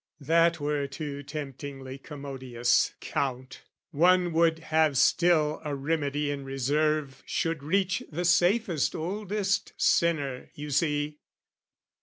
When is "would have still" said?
4.33-5.61